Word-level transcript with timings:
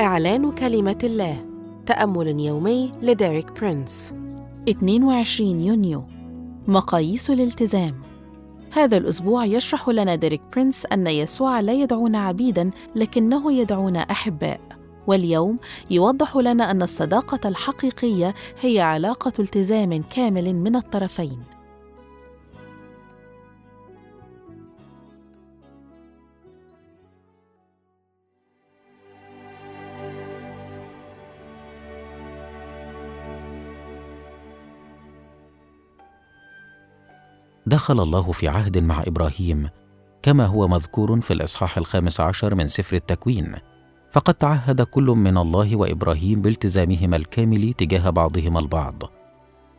إعلان 0.00 0.50
كلمة 0.50 0.98
الله 1.04 1.44
تأمل 1.86 2.40
يومي 2.40 2.92
لديريك 3.02 3.60
برينس. 3.60 4.12
22 4.68 5.60
يونيو 5.60 6.04
مقاييس 6.68 7.30
الالتزام. 7.30 7.94
هذا 8.72 8.96
الأسبوع 8.96 9.44
يشرح 9.44 9.88
لنا 9.88 10.14
ديريك 10.14 10.40
برينس 10.52 10.86
أن 10.86 11.06
يسوع 11.06 11.60
لا 11.60 11.72
يدعونا 11.72 12.18
عبيداً 12.18 12.70
لكنه 12.94 13.52
يدعونا 13.52 14.00
أحباء. 14.00 14.60
واليوم 15.06 15.58
يوضح 15.90 16.36
لنا 16.36 16.70
أن 16.70 16.82
الصداقة 16.82 17.48
الحقيقية 17.48 18.34
هي 18.60 18.80
علاقة 18.80 19.32
التزام 19.38 20.02
كامل 20.02 20.54
من 20.54 20.76
الطرفين. 20.76 21.55
دخل 37.66 38.02
الله 38.02 38.32
في 38.32 38.48
عهد 38.48 38.78
مع 38.78 39.02
إبراهيم 39.06 39.68
كما 40.22 40.46
هو 40.46 40.68
مذكور 40.68 41.20
في 41.20 41.32
الإصحاح 41.32 41.78
الخامس 41.78 42.20
عشر 42.20 42.54
من 42.54 42.68
سفر 42.68 42.96
التكوين. 42.96 43.52
فقد 44.12 44.34
تعهد 44.34 44.82
كل 44.82 45.04
من 45.04 45.38
الله 45.38 45.76
وإبراهيم 45.76 46.42
بالتزامهما 46.42 47.16
الكامل 47.16 47.72
تجاه 47.72 48.10
بعضهما 48.10 48.60
البعض. 48.60 49.02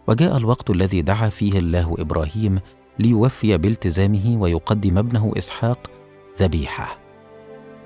وجاء 0.08 0.38
الوقت 0.38 0.70
الذي 0.70 1.02
دعا 1.02 1.30
فيه 1.30 1.60
الله 1.60 1.96
إبراهيم 2.00 2.60
ليوفي 3.00 3.58
بالتزامه 3.58 4.38
ويقدم 4.40 4.98
ابنه 4.98 5.32
إسحاق 5.38 5.92
ذبيحة. 6.40 6.98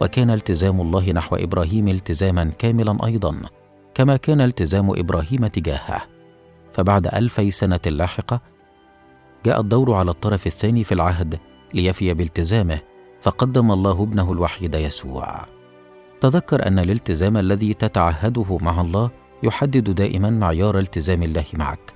وكان 0.02 0.30
التزام 0.30 0.82
الله 0.82 1.12
نحو 1.12 1.36
إبراهيم 1.36 1.88
التزاما 1.88 2.44
كاملا 2.44 3.06
أيضا 3.06 3.42
كما 3.94 4.18
كان 4.18 4.42
التزام 4.42 4.90
إبراهيم 4.90 5.48
تجاهه. 5.48 6.02
فبعد 6.74 7.08
الفي 7.08 7.52
سنة 7.52 7.80
لاحقة 7.86 8.42
جاء 9.46 9.62
الدور 9.62 9.94
على 9.94 10.12
الطرف 10.12 10.48
الثاني 10.48 10.84
في 10.84 10.92
العهد 10.92 11.40
ليفي 11.74 12.14
بالتزامه 12.14 12.80
فقدم 13.22 13.72
الله 13.72 14.04
ابنه 14.04 14.32
الوحيد 14.32 14.76
يسوع. 14.76 15.46
تذكر 16.22 16.68
أن 16.68 16.80
الالتزام 16.80 17.38
الذي 17.38 17.74
تتعهده 17.74 18.58
مع 18.62 18.82
الله 18.82 19.10
يحدد 19.44 19.90
دائما 19.90 20.30
معيار 20.30 20.78
التزام 20.78 21.24
الله 21.24 21.46
معك. 21.54 21.94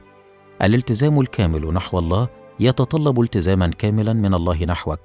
الالتزام 0.62 1.20
الكامل 1.20 1.74
نحو 1.74 2.00
الله 2.00 2.28
يتطلب 2.60 3.22
التزاما 3.22 3.68
كاملا 3.68 4.14
من 4.14 4.34
الله 4.34 4.66
نحوك. 4.66 5.00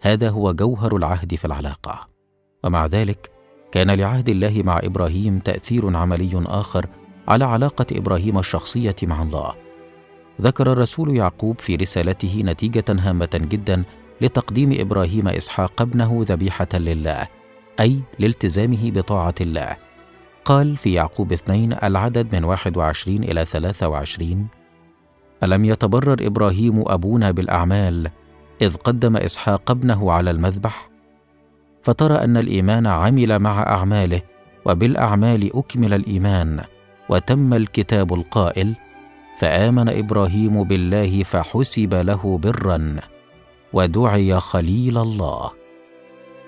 هذا 0.00 0.30
هو 0.30 0.52
جوهر 0.52 0.96
العهد 0.96 1.34
في 1.34 1.44
العلاقة. 1.44 2.08
ومع 2.64 2.86
ذلك 2.86 3.30
كان 3.72 3.90
لعهد 3.90 4.28
الله 4.28 4.62
مع 4.64 4.80
إبراهيم 4.84 5.38
تأثير 5.38 5.96
عملي 5.96 6.44
آخر 6.46 6.86
على 7.28 7.44
علاقة 7.44 7.86
إبراهيم 7.92 8.38
الشخصية 8.38 8.96
مع 9.02 9.22
الله. 9.22 9.63
ذكر 10.40 10.72
الرسول 10.72 11.16
يعقوب 11.16 11.60
في 11.60 11.76
رسالته 11.76 12.42
نتيجة 12.44 12.84
هامة 12.88 13.28
جدا 13.34 13.82
لتقديم 14.20 14.80
إبراهيم 14.80 15.28
إسحاق 15.28 15.82
ابنه 15.82 16.24
ذبيحة 16.28 16.68
لله 16.74 17.26
أي 17.80 18.00
لالتزامه 18.18 18.90
بطاعة 18.90 19.34
الله. 19.40 19.76
قال 20.44 20.76
في 20.76 20.92
يعقوب 20.92 21.32
اثنين 21.32 21.72
العدد 21.82 22.36
من 22.36 22.44
21 22.44 23.24
إلى 23.24 23.44
23 23.44 24.46
ألم 25.42 25.64
يتبرر 25.64 26.16
إبراهيم 26.20 26.84
أبونا 26.86 27.30
بالأعمال 27.30 28.10
إذ 28.62 28.74
قدم 28.74 29.16
إسحاق 29.16 29.70
ابنه 29.70 30.12
على 30.12 30.30
المذبح؟ 30.30 30.90
فترى 31.82 32.14
أن 32.14 32.36
الإيمان 32.36 32.86
عمل 32.86 33.38
مع 33.38 33.62
أعماله 33.62 34.20
وبالأعمال 34.64 35.56
أكمل 35.56 35.94
الإيمان 35.94 36.60
وتم 37.08 37.54
الكتاب 37.54 38.14
القائل 38.14 38.74
فآمن 39.36 39.88
إبراهيم 39.88 40.64
بالله 40.64 41.22
فحسب 41.22 41.94
له 41.94 42.38
برا 42.38 42.96
ودعي 43.72 44.40
خليل 44.40 44.98
الله. 44.98 45.50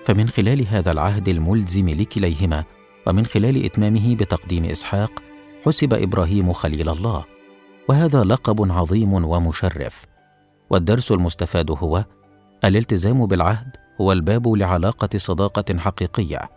فمن 0.05 0.29
خلال 0.29 0.67
هذا 0.67 0.91
العهد 0.91 1.27
الملزم 1.27 1.89
لكليهما 1.89 2.63
ومن 3.07 3.25
خلال 3.25 3.65
إتمامه 3.65 4.15
بتقديم 4.15 4.65
إسحاق 4.65 5.11
حسب 5.65 5.93
إبراهيم 5.93 6.53
خليل 6.53 6.89
الله. 6.89 7.25
وهذا 7.89 8.23
لقب 8.23 8.71
عظيم 8.71 9.13
ومشرف. 9.13 10.05
والدرس 10.69 11.11
المستفاد 11.11 11.71
هو 11.71 12.05
الالتزام 12.65 13.25
بالعهد 13.25 13.71
هو 14.01 14.11
الباب 14.11 14.47
لعلاقة 14.47 15.17
صداقة 15.17 15.77
حقيقية. 15.77 16.49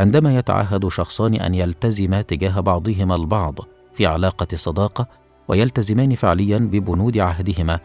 عندما 0.00 0.38
يتعهد 0.38 0.88
شخصان 0.88 1.34
أن 1.34 1.54
يلتزما 1.54 2.22
تجاه 2.22 2.60
بعضهما 2.60 3.14
البعض 3.14 3.58
في 3.94 4.06
علاقة 4.06 4.56
صداقة 4.56 5.06
ويلتزمان 5.48 6.14
فعليا 6.14 6.58
ببنود 6.58 7.18
عهدهما 7.18 7.80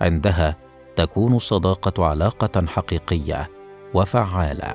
عندها 0.00 0.56
تكون 0.96 1.34
الصداقة 1.34 2.04
علاقة 2.04 2.66
حقيقية 2.66 3.50
وفعالة. 3.94 4.72